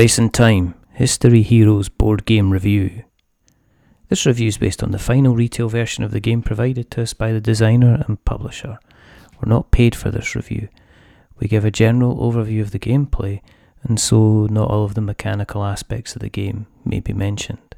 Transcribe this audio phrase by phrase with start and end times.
[0.00, 3.04] Race in Time History Heroes board game review.
[4.08, 7.12] This review is based on the final retail version of the game provided to us
[7.12, 8.78] by the designer and publisher.
[9.34, 10.70] We're not paid for this review.
[11.38, 13.42] We give a general overview of the gameplay,
[13.82, 17.76] and so not all of the mechanical aspects of the game may be mentioned.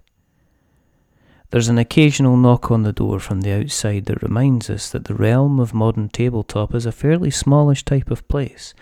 [1.51, 5.17] There's an occasional knock on the door from the outside that reminds us that the
[5.17, 8.75] realm of modern tabletop is a fairly smallish type of place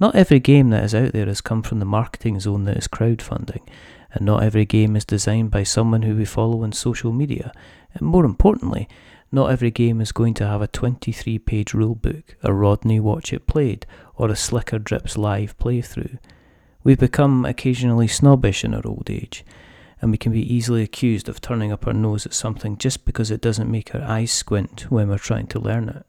[0.00, 2.86] not every game that is out there has come from the marketing zone that is
[2.88, 3.62] crowdfunding,
[4.12, 7.52] and not every game is designed by someone who we follow on social media.
[7.94, 8.88] And more importantly,
[9.30, 13.46] not every game is going to have a 23 page rulebook, a Rodney Watch It
[13.46, 16.18] Played, or a Slickerdrips live playthrough.
[16.84, 19.44] We've become occasionally snobbish in our old age,
[20.00, 23.30] and we can be easily accused of turning up our nose at something just because
[23.30, 26.06] it doesn't make our eyes squint when we're trying to learn it.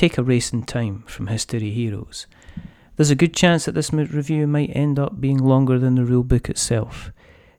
[0.00, 2.26] Take a Race in Time from History Heroes.
[2.96, 6.48] There's a good chance that this review might end up being longer than the rulebook
[6.48, 7.12] itself.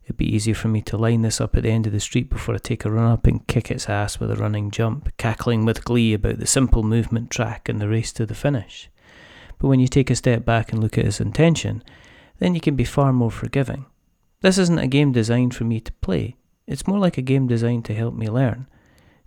[0.04, 2.32] It'd be easier for me to line this up at the end of the street
[2.32, 5.66] before I take a run up and kick its ass with a running jump, cackling
[5.66, 8.90] with glee about the simple movement track and the race to the finish.
[9.60, 11.84] But when you take a step back and look at its intention,
[12.40, 13.86] then you can be far more forgiving.
[14.40, 17.86] This isn't a game designed for me to play, it's more like a game designed
[17.86, 18.66] to help me learn.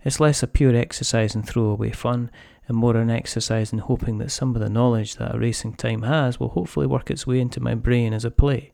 [0.03, 2.29] It's less a pure exercise and throwaway fun,
[2.67, 5.73] and more an exercise in hoping that some of the knowledge that a Race in
[5.73, 8.73] Time has will hopefully work its way into my brain as a play.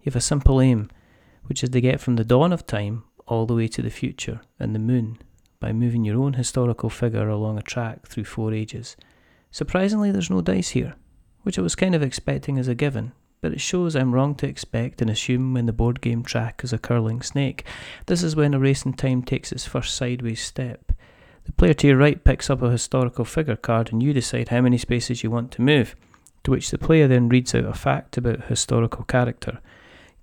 [0.00, 0.90] You have a simple aim,
[1.44, 4.40] which is to get from the dawn of time all the way to the future
[4.58, 5.18] and the moon
[5.60, 8.96] by moving your own historical figure along a track through four ages.
[9.50, 10.94] Surprisingly, there's no dice here,
[11.42, 14.46] which I was kind of expecting as a given, but it shows I'm wrong to
[14.48, 17.64] expect and assume when the board game track is a curling snake.
[18.06, 20.92] This is when a Race in Time takes its first sideways step.
[21.44, 24.60] The player to your right picks up a historical figure card and you decide how
[24.60, 25.94] many spaces you want to move,
[26.42, 29.60] to which the player then reads out a fact about a historical character.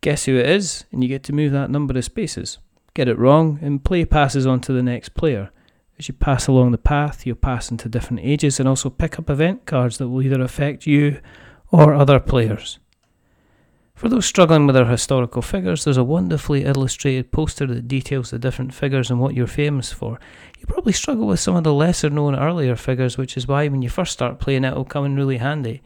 [0.01, 2.57] Guess who it is, and you get to move that number of spaces.
[2.93, 5.51] Get it wrong, and play passes on to the next player.
[5.99, 9.29] As you pass along the path, you'll pass into different ages and also pick up
[9.29, 11.21] event cards that will either affect you
[11.71, 12.79] or other players.
[14.01, 18.39] For those struggling with their historical figures, there's a wonderfully illustrated poster that details the
[18.39, 20.19] different figures and what you're famous for.
[20.57, 23.83] You probably struggle with some of the lesser known earlier figures, which is why when
[23.83, 25.83] you first start playing it, will come in really handy.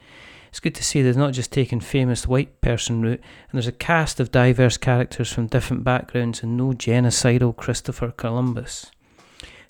[0.47, 3.73] It's good to see they've not just taken famous white person route, and there's a
[3.73, 8.91] cast of diverse characters from different backgrounds and no genocidal Christopher Columbus.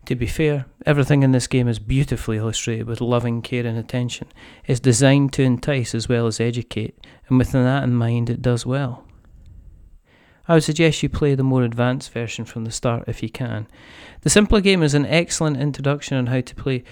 [0.06, 4.28] To be fair, everything in this game is beautifully illustrated with loving care and attention.
[4.68, 6.96] It's designed to entice as well as educate,
[7.28, 9.04] and with that in mind, it does well.
[10.48, 13.68] I would suggest you play the more advanced version from the start if you can.
[14.22, 16.84] The simpler game is an excellent introduction on how to play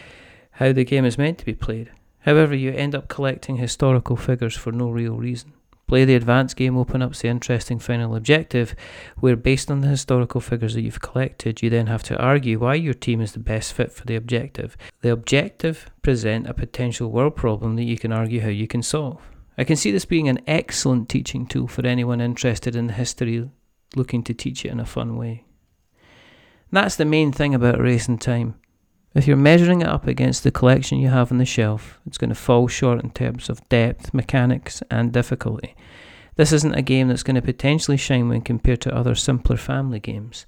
[0.53, 1.91] how the game is meant to be played.
[2.22, 5.53] However, you end up collecting historical figures for no real reason.
[5.88, 8.76] Play the advanced game open up the interesting final objective,
[9.20, 12.76] where based on the historical figures that you've collected, you then have to argue why
[12.76, 14.78] your team is the best fit for the objective.
[15.02, 19.22] The objective present a potential world problem that you can argue how you can solve.
[19.58, 23.50] I can see this being an excellent teaching tool for anyone interested in history
[23.96, 25.46] looking to teach it in a fun way.
[26.72, 28.56] that's the main thing about Race in Time.
[29.16, 32.29] If you're measuring it up against the collection you have on the shelf, it's going
[32.29, 35.75] to fall short in terms of depth, mechanics, and difficulty.
[36.36, 40.00] This isn't a game that's going to potentially shine when compared to other simpler family
[40.00, 40.48] games.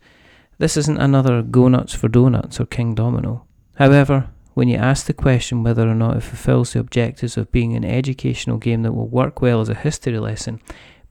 [0.57, 3.43] This isn't another Go Nuts for Donuts or Kingdomino.
[3.75, 7.75] However, when you ask the question whether or not it fulfills the objectives of being
[7.75, 10.59] an educational game that will work well as a history lesson,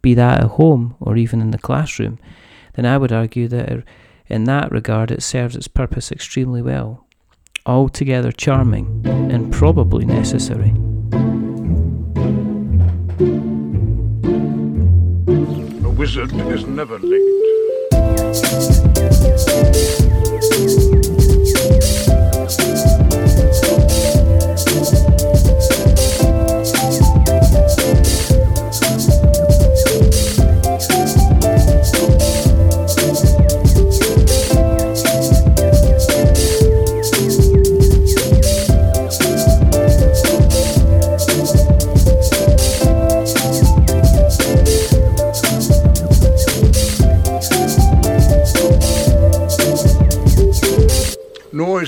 [0.03, 2.19] be that at home or even in the classroom,
[2.73, 3.77] then I would argue that uh,
[4.27, 7.04] in that regard it serves its purpose extremely well
[7.67, 10.71] altogether charming and probably necessary.
[15.85, 17.35] A wizard is never late.